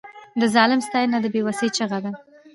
[0.39, 2.11] د ظالم ستاینه د بې وسۍ چیغه ده.